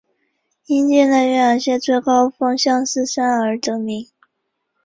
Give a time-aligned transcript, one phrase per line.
[0.65, 4.09] 因境内岳阳县最高峰相思山而得名。